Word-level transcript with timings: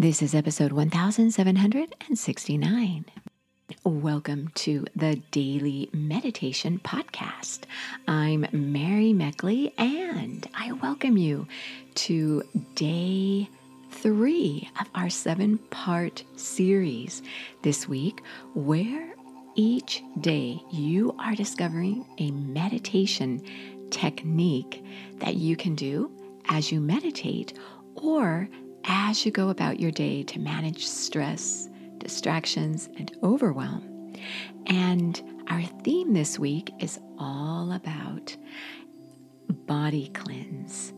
This 0.00 0.22
is 0.22 0.32
episode 0.32 0.70
1769. 0.70 3.04
Welcome 3.82 4.52
to 4.54 4.86
the 4.94 5.16
Daily 5.32 5.90
Meditation 5.92 6.80
Podcast. 6.84 7.62
I'm 8.06 8.46
Mary 8.52 9.12
Meckley, 9.12 9.72
and 9.76 10.46
I 10.54 10.70
welcome 10.70 11.16
you 11.16 11.48
to 11.96 12.44
day 12.76 13.48
three 13.90 14.70
of 14.80 14.86
our 14.94 15.10
seven 15.10 15.58
part 15.70 16.22
series 16.36 17.20
this 17.62 17.88
week, 17.88 18.22
where 18.54 19.16
each 19.56 20.04
day 20.20 20.62
you 20.70 21.12
are 21.18 21.34
discovering 21.34 22.06
a 22.18 22.30
meditation 22.30 23.42
technique 23.90 24.84
that 25.16 25.34
you 25.34 25.56
can 25.56 25.74
do 25.74 26.08
as 26.48 26.70
you 26.70 26.80
meditate 26.80 27.54
or 27.96 28.48
as 28.88 29.24
you 29.24 29.30
go 29.30 29.50
about 29.50 29.78
your 29.78 29.90
day 29.90 30.22
to 30.24 30.38
manage 30.38 30.86
stress, 30.86 31.68
distractions, 31.98 32.88
and 32.96 33.16
overwhelm. 33.22 34.14
And 34.66 35.22
our 35.48 35.62
theme 35.84 36.14
this 36.14 36.38
week 36.38 36.72
is 36.80 36.98
all 37.18 37.72
about 37.72 38.36
body 39.48 40.08
cleanse. 40.14 40.92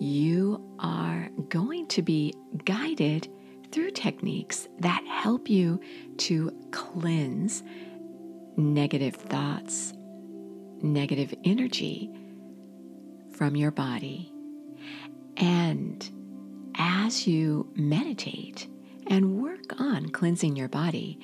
You 0.00 0.76
are 0.78 1.28
going 1.48 1.86
to 1.88 2.02
be 2.02 2.34
guided 2.64 3.28
through 3.70 3.90
techniques 3.92 4.68
that 4.80 5.04
help 5.06 5.48
you 5.48 5.80
to 6.18 6.50
cleanse 6.70 7.62
negative 8.56 9.14
thoughts, 9.14 9.92
negative 10.82 11.34
energy 11.44 12.10
from 13.32 13.54
your 13.56 13.70
body. 13.70 14.32
And 15.36 16.10
as 16.84 17.28
you 17.28 17.70
meditate 17.76 18.66
and 19.06 19.40
work 19.40 19.80
on 19.80 20.08
cleansing 20.08 20.56
your 20.56 20.68
body, 20.68 21.16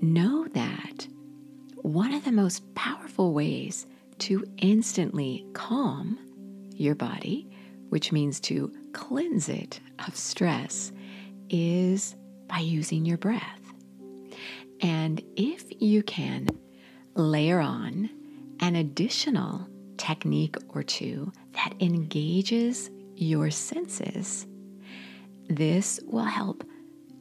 know 0.00 0.48
that 0.54 1.06
one 1.82 2.14
of 2.14 2.24
the 2.24 2.32
most 2.32 2.74
powerful 2.74 3.34
ways 3.34 3.86
to 4.18 4.42
instantly 4.56 5.44
calm 5.52 6.18
your 6.74 6.94
body, 6.94 7.46
which 7.90 8.10
means 8.10 8.40
to 8.40 8.72
cleanse 8.94 9.50
it 9.50 9.80
of 10.06 10.16
stress, 10.16 10.92
is 11.50 12.16
by 12.46 12.58
using 12.58 13.04
your 13.04 13.18
breath. 13.18 13.60
And 14.80 15.22
if 15.36 15.64
you 15.78 16.02
can 16.02 16.48
layer 17.14 17.60
on 17.60 18.08
an 18.60 18.76
additional 18.76 19.68
technique 19.98 20.56
or 20.70 20.82
two 20.82 21.30
that 21.52 21.74
engages 21.80 22.90
your 23.14 23.50
senses. 23.50 24.46
This 25.48 26.00
will 26.06 26.24
help 26.24 26.64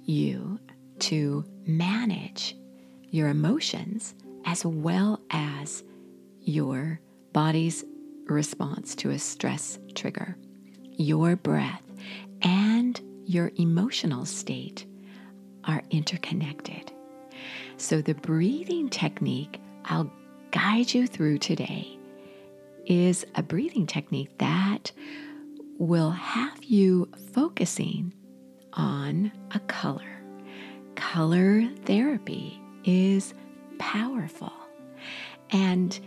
you 0.03 0.59
to 0.99 1.43
manage 1.65 2.55
your 3.09 3.29
emotions 3.29 4.15
as 4.45 4.65
well 4.65 5.19
as 5.31 5.83
your 6.41 6.99
body's 7.33 7.83
response 8.27 8.95
to 8.95 9.11
a 9.11 9.19
stress 9.19 9.79
trigger. 9.95 10.35
Your 10.97 11.35
breath 11.35 11.83
and 12.41 12.99
your 13.25 13.51
emotional 13.57 14.25
state 14.25 14.85
are 15.65 15.83
interconnected. 15.89 16.91
So, 17.77 18.01
the 18.01 18.15
breathing 18.15 18.89
technique 18.89 19.59
I'll 19.85 20.11
guide 20.51 20.93
you 20.93 21.07
through 21.07 21.39
today 21.39 21.97
is 22.85 23.25
a 23.35 23.43
breathing 23.43 23.87
technique 23.87 24.37
that 24.37 24.91
will 25.81 26.11
have 26.11 26.63
you 26.63 27.09
focusing 27.33 28.13
on 28.73 29.31
a 29.49 29.59
color. 29.61 30.21
Color 30.93 31.67
therapy 31.85 32.61
is 32.83 33.33
powerful. 33.79 34.53
And 35.49 35.99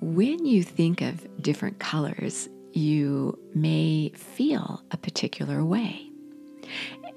when 0.00 0.46
you 0.46 0.62
think 0.62 1.00
of 1.00 1.26
different 1.42 1.80
colors, 1.80 2.48
you 2.72 3.36
may 3.52 4.12
feel 4.14 4.80
a 4.92 4.96
particular 4.96 5.64
way. 5.64 6.08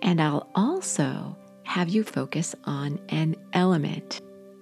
And 0.01 0.19
I'll 0.19 0.49
also 0.55 1.37
have 1.61 1.89
you 1.89 2.03
focus 2.03 2.55
on 2.63 2.99
an 3.09 3.35
element 3.53 4.19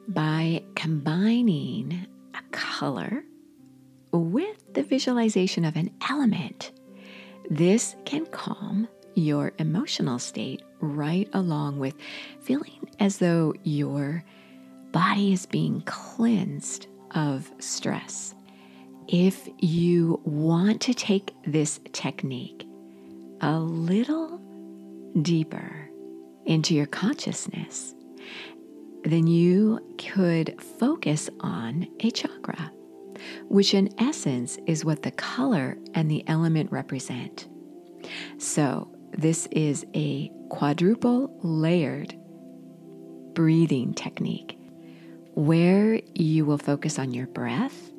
by 0.10 0.66
combining 0.76 2.08
a 2.34 2.42
color 2.52 3.24
with 4.12 4.74
the 4.74 4.84
visualization 4.84 5.64
of 5.64 5.78
an 5.78 5.92
element 6.10 6.74
this 7.50 7.96
can 8.06 8.26
calm 8.28 8.88
your 9.16 9.54
emotional 9.60 10.20
state 10.20 10.62
right 10.82 11.30
along 11.34 11.80
with 11.80 11.96
feeling 12.42 12.90
as 13.00 13.18
though 13.18 13.54
your 13.64 14.24
body 14.92 15.34
is 15.34 15.46
being 15.46 15.82
cleansed 15.82 16.88
of 17.12 17.52
stress. 17.60 18.36
If 19.08 19.48
you 19.60 20.20
want 20.26 20.82
to 20.82 20.94
take 20.94 21.34
this 21.46 21.80
technique 21.94 22.68
a 23.42 23.60
little 23.60 24.42
deeper 25.22 25.90
into 26.46 26.74
your 26.74 26.88
consciousness, 26.88 27.94
then 29.04 29.28
you 29.28 29.80
could 29.98 30.62
focus 30.80 31.30
on 31.40 31.88
a 32.00 32.12
chakra 32.12 32.72
which 33.48 33.74
in 33.74 33.90
essence 34.00 34.58
is 34.66 34.86
what 34.86 35.04
the 35.04 35.12
color 35.12 35.78
and 35.94 36.10
the 36.10 36.28
element 36.28 36.72
represent. 36.72 37.48
So, 38.38 38.92
this 39.12 39.48
is 39.52 39.86
a 39.96 40.30
quadruple 40.50 41.38
layered 41.42 42.16
breathing 43.34 43.94
technique 43.94 44.58
where 45.34 46.02
you 46.14 46.46
will 46.46 46.58
focus 46.58 46.98
on 47.00 47.14
your 47.14 47.28
breath 47.28 47.92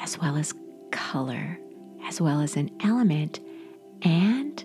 as 0.00 0.18
well 0.18 0.36
as 0.36 0.54
color, 0.90 1.58
as 2.04 2.20
well 2.20 2.40
as 2.40 2.56
an 2.56 2.70
element 2.82 3.40
and 4.02 4.64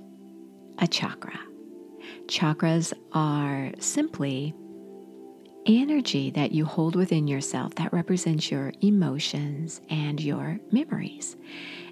a 0.79 0.88
chakra. 0.88 1.40
Chakras 2.28 2.94
are 3.13 3.72
simply 3.79 4.53
energy 5.66 6.30
that 6.31 6.52
you 6.52 6.66
hold 6.66 6.96
within 6.96 7.28
yourself 7.28 7.76
that 7.76 7.94
represents 7.94 8.52
your 8.52 8.74
emotions 8.81 9.81
and 9.90 10.22
your 10.22 10.59
memories. 10.72 11.36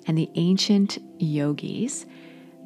And 0.06 0.18
the 0.18 0.30
ancient 0.36 0.98
yogis 1.20 2.06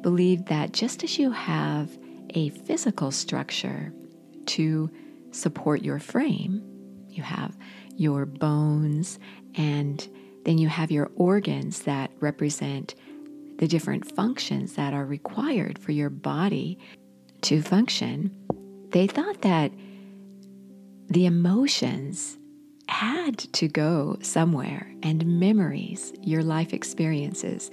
believed 0.00 0.46
that 0.46 0.72
just 0.72 1.04
as 1.04 1.18
you 1.18 1.30
have 1.30 1.96
a 2.30 2.50
physical 2.50 3.10
structure 3.10 3.92
to 4.46 4.90
support 5.30 5.82
your 5.82 5.98
frame, 5.98 6.62
you 7.08 7.22
have 7.22 7.56
your 7.96 8.26
bones, 8.26 9.18
and 9.54 10.06
then 10.44 10.58
you 10.58 10.68
have 10.68 10.90
your 10.90 11.10
organs 11.16 11.80
that 11.82 12.10
represent 12.20 12.94
the 13.58 13.66
different 13.66 14.10
functions 14.14 14.74
that 14.74 14.94
are 14.94 15.04
required 15.04 15.78
for 15.78 15.92
your 15.92 16.10
body 16.10 16.78
to 17.40 17.60
function. 17.60 18.34
They 18.90 19.06
thought 19.06 19.42
that 19.42 19.72
the 21.08 21.26
emotions 21.26 22.38
had 22.88 23.38
to 23.38 23.68
go 23.68 24.16
somewhere, 24.22 24.92
and 25.02 25.24
memories, 25.26 26.12
your 26.22 26.42
life 26.42 26.72
experiences, 26.72 27.70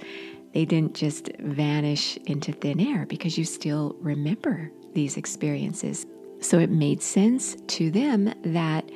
they 0.52 0.64
didn't 0.64 0.94
just 0.94 1.30
vanish 1.38 2.16
into 2.26 2.52
thin 2.52 2.80
air 2.80 3.06
because 3.06 3.36
you 3.36 3.44
still 3.44 3.96
remember 4.00 4.70
these 4.94 5.16
experiences. 5.16 6.06
So 6.40 6.58
it 6.58 6.70
made 6.70 7.02
sense 7.02 7.56
to 7.68 7.90
them 7.90 8.32
that 8.44 8.90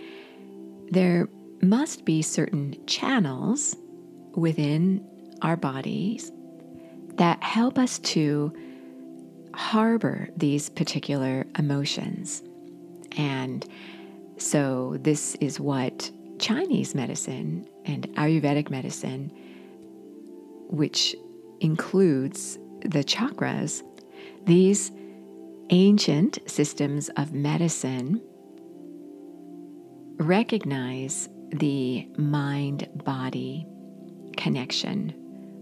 there 0.90 1.28
must 1.62 2.04
be 2.04 2.22
certain 2.22 2.76
channels 2.86 3.76
within 4.34 5.06
our 5.42 5.56
bodies 5.56 6.32
that 7.14 7.42
help 7.42 7.78
us 7.78 7.98
to 7.98 8.52
harbor 9.54 10.28
these 10.36 10.68
particular 10.68 11.46
emotions. 11.58 12.42
And 13.16 13.66
so, 14.40 14.96
this 15.00 15.34
is 15.36 15.60
what 15.60 16.10
Chinese 16.38 16.94
medicine 16.94 17.68
and 17.84 18.08
Ayurvedic 18.14 18.70
medicine, 18.70 19.30
which 20.70 21.14
includes 21.60 22.58
the 22.80 23.04
chakras, 23.04 23.82
these 24.46 24.92
ancient 25.68 26.38
systems 26.46 27.10
of 27.10 27.34
medicine 27.34 28.22
recognize 30.16 31.28
the 31.50 32.08
mind 32.16 32.88
body 33.04 33.66
connection 34.38 35.12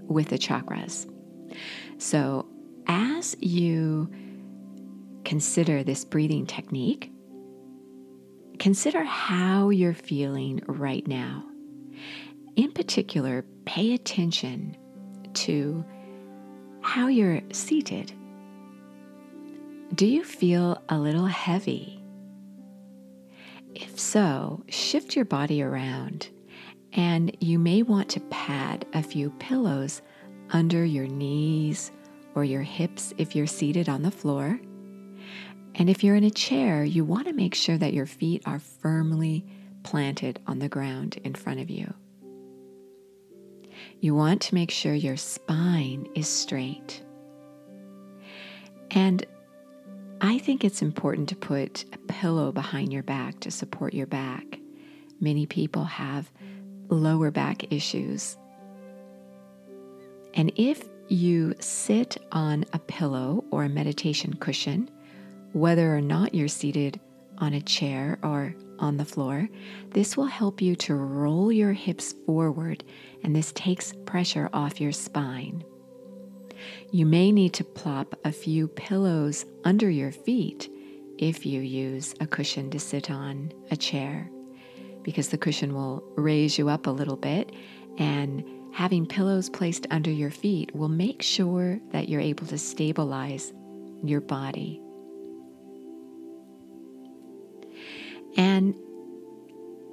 with 0.07 0.29
the 0.29 0.39
chakras. 0.39 1.13
So, 1.99 2.47
as 2.87 3.37
you 3.41 4.09
consider 5.25 5.83
this 5.83 6.05
breathing 6.05 6.47
technique, 6.47 7.11
Consider 8.59 9.05
how 9.05 9.71
you're 9.71 9.95
feeling 9.95 10.61
right 10.67 11.07
now. 11.07 11.45
In 12.57 12.73
particular, 12.73 13.45
pay 13.67 13.95
attention 13.95 14.77
to 15.35 15.85
how 16.81 17.07
you're 17.07 17.41
seated. 17.53 18.13
Do 19.95 20.07
you 20.07 20.25
feel 20.25 20.83
a 20.89 20.99
little 20.99 21.27
heavy? 21.27 22.03
If 23.75 23.99
so, 23.99 24.65
shift 24.69 25.15
your 25.15 25.25
body 25.25 25.63
around 25.63 26.29
and 26.93 27.37
you 27.41 27.59
may 27.59 27.83
want 27.83 28.09
to 28.11 28.21
pad 28.21 28.87
a 28.93 29.03
few 29.03 29.31
pillows 29.39 30.03
under 30.51 30.85
your 30.85 31.07
knees 31.07 31.93
or 32.35 32.45
your 32.45 32.63
hips 32.63 33.13
if 33.19 33.37
you're 33.37 33.47
seated 33.47 33.89
on 33.89 34.03
the 34.03 34.11
floor. 34.11 34.59
And 35.75 35.89
if 35.89 36.03
you're 36.03 36.17
in 36.17 36.25
a 36.25 36.31
chair, 36.31 36.85
you 36.85 37.05
want 37.05 37.29
to 37.29 37.33
make 37.33 37.55
sure 37.55 37.79
that 37.79 37.95
your 37.95 38.07
feet 38.07 38.43
are 38.47 38.59
firmly 38.59 39.45
planted 39.85 40.41
on 40.47 40.59
the 40.59 40.69
ground 40.69 41.19
in 41.25 41.35
front 41.35 41.61
of 41.61 41.71
you. 41.71 41.95
You 44.01 44.15
want 44.15 44.43
to 44.43 44.55
make 44.55 44.71
sure 44.71 44.95
your 44.95 45.17
spine 45.17 46.09
is 46.15 46.29
straight. 46.29 47.03
And 48.91 49.25
I 50.21 50.39
think 50.39 50.65
it's 50.65 50.83
important 50.83 51.29
to 51.29 51.37
put 51.37 51.85
a 51.93 51.99
pillow 52.13 52.51
behind 52.51 52.93
your 52.93 53.05
back 53.05 53.39
to 53.41 53.51
support 53.51 53.95
your 53.95 54.07
back. 54.07 54.59
Many 55.21 55.47
people 55.47 55.85
have 55.85 56.31
lower 56.89 57.31
back 57.31 57.73
issues. 57.73 58.37
And 60.35 60.53
if 60.57 60.89
you 61.09 61.55
sit 61.61 62.17
on 62.33 62.65
a 62.73 62.79
pillow 62.79 63.45
or 63.51 63.65
a 63.65 63.69
meditation 63.69 64.35
cushion, 64.35 64.91
whether 65.53 65.95
or 65.95 66.01
not 66.01 66.35
you're 66.35 66.49
seated 66.49 67.01
on 67.39 67.55
a 67.55 67.61
chair 67.61 68.19
or 68.23 68.55
on 68.79 68.97
the 68.97 69.05
floor, 69.05 69.49
this 69.91 70.17
will 70.17 70.27
help 70.27 70.61
you 70.61 70.77
to 70.77 70.95
roll 70.95 71.51
your 71.51 71.73
hips 71.73 72.15
forward, 72.27 72.85
and 73.23 73.35
this 73.35 73.53
takes 73.53 73.93
pressure 74.07 74.49
off 74.53 74.81
your 74.81 74.93
spine. 74.93 75.65
You 76.91 77.07
may 77.07 77.33
need 77.33 77.53
to 77.55 77.65
plop 77.65 78.15
a 78.25 78.33
few 78.33 78.69
pillows 78.69 79.45
under 79.65 79.89
your 79.89 80.13
feet 80.13 80.71
if 81.19 81.45
you 81.45 81.61
use 81.61 82.15
a 82.21 82.27
cushion 82.27 82.71
to 82.71 82.79
sit 82.79 83.11
on 83.11 83.53
a 83.71 83.77
chair, 83.77 84.31
because 85.03 85.29
the 85.29 85.39
cushion 85.39 85.75
will 85.75 86.03
raise 86.17 86.59
you 86.59 86.69
up 86.69 86.87
a 86.87 86.91
little 86.91 87.17
bit, 87.17 87.53
and 87.99 88.45
having 88.73 89.07
pillows 89.07 89.49
placed 89.51 89.87
under 89.91 90.11
your 90.11 90.31
feet 90.31 90.75
will 90.75 90.89
make 90.89 91.23
sure 91.23 91.81
that 91.91 92.09
you're 92.09 92.21
able 92.21 92.47
to 92.47 92.59
stabilize 92.59 93.53
your 94.05 94.21
body. 94.21 94.81
And 98.37 98.75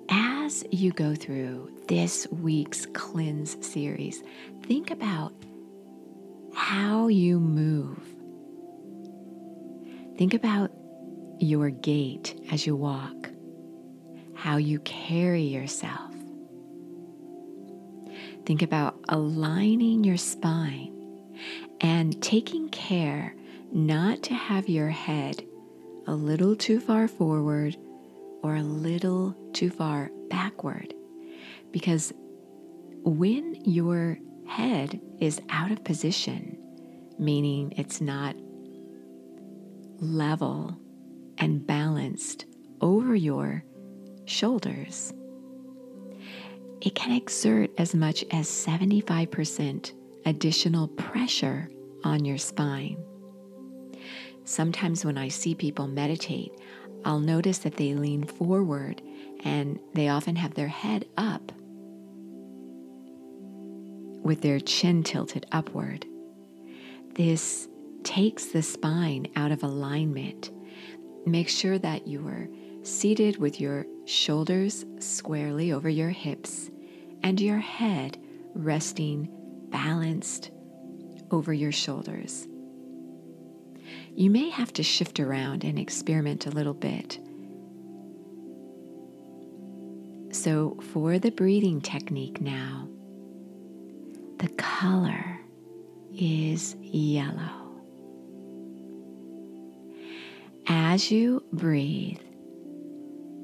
as 0.10 0.64
you 0.72 0.92
go 0.92 1.16
through 1.16 1.72
this 1.88 2.28
week's 2.32 2.86
cleanse 2.88 3.66
series, 3.66 4.24
think 4.64 4.92
about 4.92 5.34
how 6.54 7.08
you 7.08 7.40
move. 7.40 8.00
Think 10.18 10.34
about 10.34 10.72
your 11.40 11.70
gait 11.70 12.40
as 12.52 12.66
you 12.66 12.76
walk, 12.76 13.30
how 14.36 14.58
you 14.58 14.80
carry 14.80 15.44
yourself. 15.44 16.14
Think 18.46 18.62
about 18.62 19.00
aligning 19.10 20.04
your 20.04 20.18
spine 20.18 20.94
and 21.82 22.22
taking 22.22 22.70
care 22.70 23.36
not 23.72 24.24
to 24.24 24.34
have 24.34 24.70
your 24.70 24.90
head 24.90 25.44
a 26.08 26.14
little 26.14 26.56
too 26.56 26.80
far 26.80 27.08
forward 27.08 27.76
or 28.46 28.58
a 28.58 28.62
little 28.62 29.36
too 29.54 29.72
far 29.72 30.12
backward. 30.30 30.94
Because 31.72 32.14
when 33.04 33.56
your 33.66 34.20
head 34.48 35.02
is 35.20 35.42
out 35.50 35.72
of 35.72 35.84
position, 35.84 36.56
meaning 37.18 37.74
it's 37.76 38.02
not 38.02 38.36
level 39.98 40.78
and 41.40 41.66
balanced 41.66 42.46
over 42.82 43.16
your 43.16 43.64
shoulders, 44.26 45.12
it 46.82 46.94
can 46.94 47.14
exert 47.14 47.72
as 47.80 47.96
much 47.96 48.24
as 48.30 48.48
75% 48.48 49.92
additional 50.28 50.88
pressure 50.90 51.68
on 52.04 52.24
your 52.24 52.38
spine. 52.38 53.04
Sometimes 54.44 55.04
when 55.04 55.18
I 55.18 55.30
see 55.30 55.56
people 55.56 55.88
meditate, 55.88 56.54
I'll 57.06 57.20
notice 57.20 57.60
that 57.60 57.78
they 57.78 57.94
lean 57.94 58.26
forward 58.26 59.02
and 59.44 59.80
they 59.94 60.10
often 60.10 60.36
have 60.36 60.56
their 60.56 60.68
head 60.68 61.06
up 61.18 61.52
with 64.24 64.42
their 64.42 64.60
chin 64.60 65.04
tilted 65.04 65.46
upward. 65.52 66.06
This 67.14 67.68
takes 68.04 68.48
the 68.48 68.64
spine 68.64 69.28
out 69.36 69.52
of 69.52 69.62
alignment. 69.62 70.50
Make 71.28 71.48
sure 71.48 71.78
that 71.78 72.08
you 72.08 72.28
are 72.28 72.48
seated 72.82 73.38
with 73.38 73.62
your 73.62 73.86
shoulders 74.06 74.84
squarely 75.00 75.72
over 75.72 75.90
your 75.90 76.10
hips 76.10 76.72
and 77.22 77.40
your 77.40 77.60
head 77.60 78.18
resting 78.56 79.30
balanced 79.70 80.50
over 81.30 81.54
your 81.54 81.72
shoulders. 81.72 82.48
You 84.16 84.30
may 84.30 84.50
have 84.50 84.72
to 84.74 84.84
shift 84.84 85.20
around 85.20 85.66
and 85.66 85.78
experiment 85.78 86.46
a 86.46 86.50
little 86.50 86.74
bit. 86.74 87.20
So, 90.34 90.78
for 90.94 91.20
the 91.20 91.32
breathing 91.32 91.82
technique 91.82 92.40
now, 92.40 92.88
the 94.38 94.48
color 94.58 95.42
is 96.14 96.76
yellow. 96.80 97.82
As 100.68 101.12
you 101.12 101.44
breathe, 101.52 102.22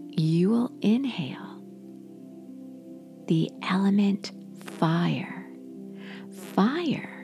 you 0.09 0.49
will 0.49 0.71
inhale 0.81 1.61
the 3.27 3.51
element 3.61 4.31
fire. 4.79 5.45
Fire 6.53 7.20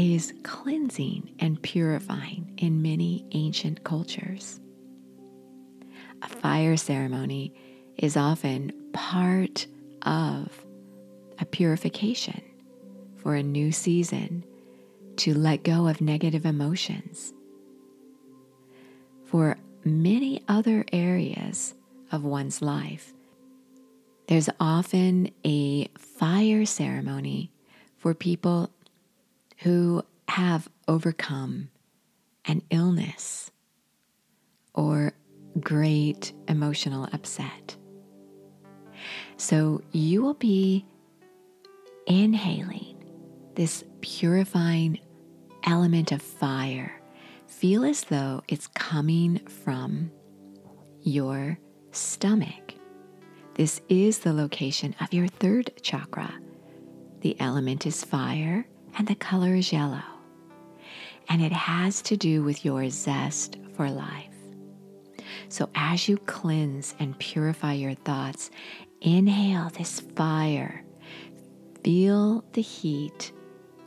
is 0.00 0.32
cleansing 0.44 1.30
and 1.40 1.62
purifying 1.62 2.54
in 2.56 2.80
many 2.80 3.22
ancient 3.32 3.84
cultures. 3.84 4.58
A 6.22 6.28
fire 6.28 6.78
ceremony 6.78 7.52
is 7.98 8.16
often 8.16 8.72
part 8.94 9.66
of 10.00 10.64
a 11.38 11.44
purification 11.44 12.40
for 13.18 13.34
a 13.34 13.42
new 13.42 13.70
season 13.70 14.42
to 15.16 15.34
let 15.34 15.64
go 15.64 15.86
of 15.86 16.00
negative 16.00 16.46
emotions. 16.46 17.34
For 19.26 19.58
many 19.84 20.42
other 20.48 20.86
areas 20.94 21.74
of 22.10 22.24
one's 22.24 22.62
life, 22.62 23.12
there's 24.28 24.48
often 24.58 25.30
a 25.44 25.88
fire 25.98 26.64
ceremony 26.64 27.52
for 27.98 28.14
people 28.14 28.70
who 29.60 30.02
have 30.28 30.68
overcome 30.88 31.68
an 32.46 32.62
illness 32.70 33.50
or 34.74 35.12
great 35.58 36.32
emotional 36.48 37.08
upset. 37.12 37.76
So 39.36 39.82
you 39.92 40.22
will 40.22 40.34
be 40.34 40.86
inhaling 42.06 43.04
this 43.54 43.84
purifying 44.00 44.98
element 45.64 46.12
of 46.12 46.22
fire. 46.22 46.92
Feel 47.46 47.84
as 47.84 48.04
though 48.04 48.42
it's 48.48 48.66
coming 48.68 49.38
from 49.46 50.10
your 51.02 51.58
stomach. 51.92 52.74
This 53.54 53.82
is 53.88 54.20
the 54.20 54.32
location 54.32 54.94
of 55.00 55.12
your 55.12 55.26
third 55.26 55.72
chakra. 55.82 56.32
The 57.20 57.38
element 57.40 57.86
is 57.86 58.02
fire 58.04 58.66
and 58.96 59.06
the 59.06 59.14
color 59.14 59.54
is 59.54 59.72
yellow. 59.72 60.02
And 61.28 61.42
it 61.42 61.52
has 61.52 62.02
to 62.02 62.16
do 62.16 62.42
with 62.42 62.64
your 62.64 62.88
zest 62.90 63.58
for 63.74 63.90
life. 63.90 64.26
So, 65.48 65.68
as 65.74 66.08
you 66.08 66.16
cleanse 66.16 66.94
and 66.98 67.18
purify 67.18 67.74
your 67.74 67.94
thoughts, 67.94 68.50
inhale 69.00 69.70
this 69.70 70.00
fire. 70.00 70.84
Feel 71.84 72.44
the 72.52 72.62
heat 72.62 73.32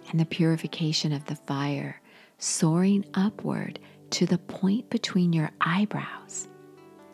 and 0.10 0.20
the 0.20 0.26
purification 0.26 1.12
of 1.12 1.26
the 1.26 1.36
fire 1.36 2.02
soaring 2.38 3.06
upward 3.14 3.80
to 4.10 4.26
the 4.26 4.38
point 4.38 4.90
between 4.90 5.32
your 5.32 5.50
eyebrows. 5.62 6.50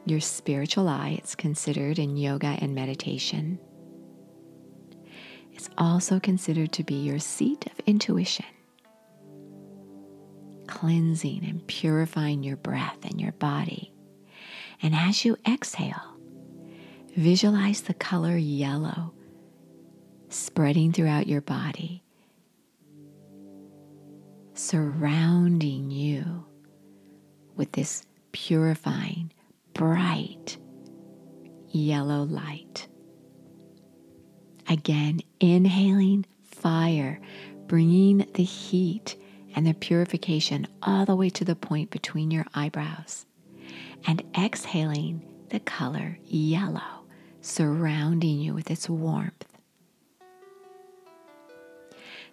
Your 0.05 0.19
spiritual 0.19 0.89
eye, 0.89 1.15
it's 1.19 1.35
considered 1.35 1.99
in 1.99 2.17
yoga 2.17 2.57
and 2.59 2.73
meditation. 2.73 3.59
It's 5.59 5.69
also 5.77 6.21
considered 6.21 6.71
to 6.71 6.85
be 6.85 6.95
your 6.95 7.19
seat 7.19 7.65
of 7.65 7.81
intuition, 7.85 8.45
cleansing 10.67 11.43
and 11.43 11.67
purifying 11.67 12.43
your 12.43 12.55
breath 12.55 12.99
and 13.03 13.19
your 13.19 13.33
body. 13.33 13.91
And 14.81 14.95
as 14.95 15.25
you 15.25 15.35
exhale, 15.45 16.15
visualize 17.17 17.81
the 17.81 17.93
color 17.93 18.37
yellow 18.37 19.11
spreading 20.29 20.93
throughout 20.93 21.27
your 21.27 21.41
body 21.41 22.03
surrounding 24.53 25.91
you 25.91 26.45
with 27.57 27.73
this 27.73 28.03
purifying, 28.31 29.29
bright 29.73 30.57
yellow 31.69 32.23
light. 32.23 32.88
Again, 34.69 35.21
inhaling 35.39 36.25
fire, 36.43 37.19
bringing 37.65 38.27
the 38.35 38.43
heat 38.43 39.15
and 39.55 39.65
the 39.65 39.73
purification 39.73 40.67
all 40.83 41.05
the 41.05 41.15
way 41.15 41.31
to 41.31 41.43
the 41.43 41.55
point 41.55 41.89
between 41.89 42.29
your 42.29 42.45
eyebrows. 42.53 43.25
And 44.05 44.23
exhaling 44.37 45.23
the 45.49 45.59
color 45.59 46.19
yellow, 46.23 47.05
surrounding 47.41 48.39
you 48.39 48.53
with 48.53 48.69
its 48.69 48.87
warmth. 48.87 49.45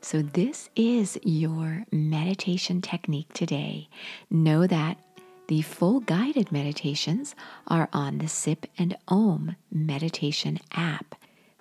So, 0.03 0.21
this 0.21 0.69
is 0.77 1.19
your 1.25 1.85
meditation 1.91 2.83
technique 2.83 3.33
today. 3.33 3.89
Know 4.31 4.67
that 4.67 4.99
the 5.49 5.63
full 5.63 6.01
guided 6.01 6.53
meditations 6.53 7.35
are 7.67 7.89
on 7.93 8.19
the 8.19 8.29
Sip 8.29 8.67
and 8.79 8.97
Om 9.09 9.57
meditation 9.73 10.59
app. 10.73 11.15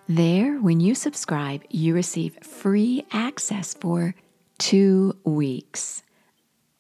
There, 0.08 0.60
when 0.60 0.80
you 0.80 0.94
subscribe, 0.94 1.64
you 1.72 1.96
receive 1.96 2.38
free 2.44 3.08
access 3.12 3.74
for 3.74 4.14
two 4.60 5.18
weeks. 5.24 6.04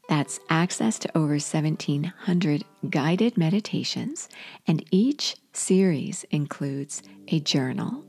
That's 0.07 0.39
access 0.47 0.99
to 0.99 1.17
over 1.17 1.33
1,700 1.33 2.63
guided 2.87 3.35
meditations, 3.35 4.29
and 4.67 4.85
each 4.91 5.37
series 5.53 6.23
includes 6.29 7.01
a 7.29 7.39
journal 7.39 8.05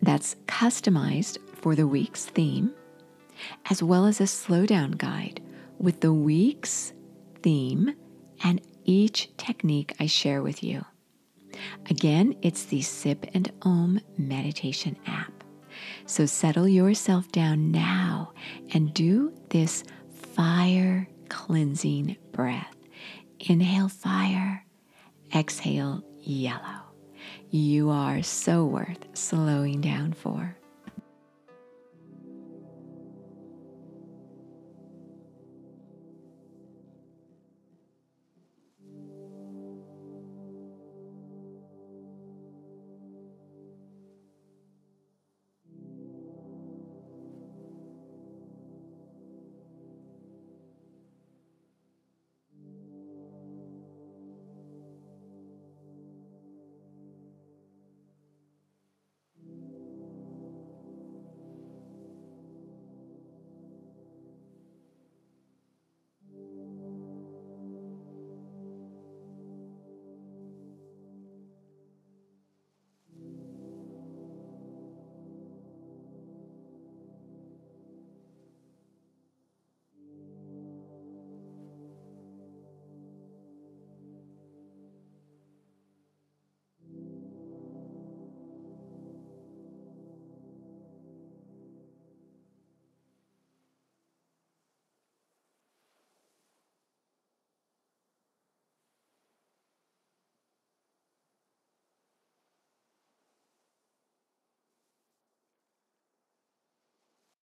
that's 0.00 0.36
customized 0.46 1.38
for 1.56 1.74
the 1.74 1.88
week's 1.88 2.26
theme, 2.26 2.72
as 3.68 3.82
well 3.82 4.06
as 4.06 4.20
a 4.20 4.24
slowdown 4.24 4.96
guide 4.96 5.42
with 5.80 6.02
the 6.02 6.12
week's 6.12 6.92
theme 7.42 7.96
and 8.44 8.60
each 8.84 9.36
technique 9.36 9.96
I 9.98 10.06
share 10.06 10.40
with 10.40 10.62
you. 10.62 10.84
Again, 11.90 12.34
it's 12.42 12.64
the 12.64 12.82
Sip 12.82 13.26
and 13.34 13.52
Om 13.62 14.00
meditation 14.16 14.96
app. 15.06 15.44
So 16.06 16.26
settle 16.26 16.68
yourself 16.68 17.30
down 17.32 17.70
now 17.70 18.32
and 18.72 18.92
do 18.94 19.32
this 19.50 19.84
fire 20.34 21.08
cleansing 21.28 22.16
breath. 22.32 22.76
Inhale 23.40 23.88
fire, 23.88 24.64
exhale 25.34 26.02
yellow. 26.20 26.82
You 27.50 27.90
are 27.90 28.22
so 28.22 28.64
worth 28.64 29.06
slowing 29.16 29.80
down 29.80 30.12
for. 30.12 30.57